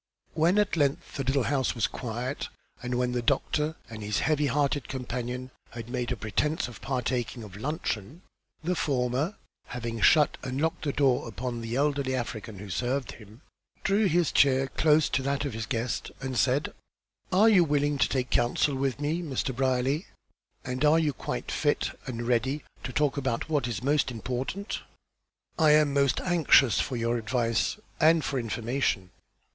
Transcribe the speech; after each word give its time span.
When 0.33 0.57
at 0.57 0.75
length 0.75 1.13
the 1.17 1.23
little 1.23 1.43
house 1.43 1.75
was 1.75 1.85
quiet, 1.85 2.49
and 2.81 2.95
when 2.95 3.11
the 3.11 3.21
doctor 3.21 3.75
and 3.87 4.01
his 4.01 4.17
heavy 4.21 4.47
hearted 4.47 4.87
companion 4.87 5.51
had 5.69 5.91
made 5.91 6.11
a 6.11 6.15
pretence 6.17 6.67
of 6.67 6.81
partaking 6.81 7.43
of 7.43 7.55
luncheon, 7.55 8.23
the 8.63 8.73
former, 8.73 9.37
having 9.67 10.01
shut 10.01 10.37
and 10.41 10.59
locked 10.59 10.85
the 10.85 10.91
door 10.91 11.27
upon 11.27 11.61
the 11.61 11.75
elderly 11.75 12.15
African 12.15 12.57
who 12.57 12.71
served 12.71 13.11
him, 13.11 13.41
drew 13.83 14.05
his 14.07 14.31
chair 14.31 14.65
close 14.69 15.07
to 15.09 15.21
that 15.21 15.45
of 15.45 15.53
his 15.53 15.67
guest, 15.67 16.09
and 16.19 16.35
said: 16.35 16.73
"Are 17.31 17.47
you 17.47 17.63
willing 17.63 17.99
to 17.99 18.09
take 18.09 18.31
counsel 18.31 18.73
with 18.73 18.99
me, 18.99 19.21
Mr. 19.21 19.55
Brierly? 19.55 20.07
And 20.65 20.83
are 20.83 20.97
you 20.97 21.13
quite 21.13 21.51
fit 21.51 21.91
and 22.07 22.27
ready 22.27 22.63
to 22.85 22.91
talk 22.91 23.17
about 23.17 23.49
what 23.49 23.67
is 23.67 23.83
most 23.83 24.09
important?" 24.09 24.81
"I 25.59 25.73
am 25.73 25.93
most 25.93 26.19
anxious 26.21 26.79
for 26.79 26.95
your 26.95 27.19
advice, 27.19 27.77
and 27.99 28.25
for 28.25 28.39
information." 28.39 29.11